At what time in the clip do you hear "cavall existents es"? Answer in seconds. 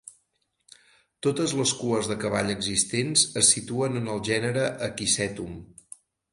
2.25-3.53